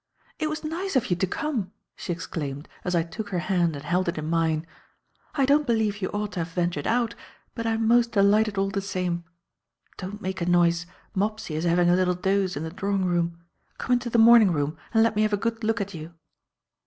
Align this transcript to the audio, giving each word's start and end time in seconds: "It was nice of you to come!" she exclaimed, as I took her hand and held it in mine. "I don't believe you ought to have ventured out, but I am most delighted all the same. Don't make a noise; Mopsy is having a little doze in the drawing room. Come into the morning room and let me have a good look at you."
"It 0.39 0.49
was 0.49 0.63
nice 0.63 0.95
of 0.95 1.11
you 1.11 1.15
to 1.17 1.27
come!" 1.27 1.71
she 1.95 2.11
exclaimed, 2.11 2.67
as 2.83 2.95
I 2.95 3.03
took 3.03 3.29
her 3.29 3.37
hand 3.37 3.75
and 3.75 3.85
held 3.85 4.09
it 4.09 4.17
in 4.17 4.25
mine. 4.31 4.65
"I 5.35 5.45
don't 5.45 5.67
believe 5.67 6.01
you 6.01 6.09
ought 6.09 6.31
to 6.31 6.39
have 6.39 6.47
ventured 6.53 6.87
out, 6.87 7.13
but 7.53 7.67
I 7.67 7.73
am 7.73 7.87
most 7.87 8.11
delighted 8.13 8.57
all 8.57 8.71
the 8.71 8.81
same. 8.81 9.25
Don't 9.97 10.19
make 10.19 10.41
a 10.41 10.47
noise; 10.47 10.87
Mopsy 11.13 11.53
is 11.53 11.65
having 11.65 11.87
a 11.87 11.95
little 11.95 12.15
doze 12.15 12.55
in 12.57 12.63
the 12.63 12.71
drawing 12.71 13.05
room. 13.05 13.43
Come 13.77 13.91
into 13.93 14.09
the 14.09 14.17
morning 14.17 14.51
room 14.51 14.75
and 14.91 15.03
let 15.03 15.15
me 15.15 15.21
have 15.21 15.33
a 15.33 15.37
good 15.37 15.63
look 15.63 15.79
at 15.79 15.93
you." 15.93 16.11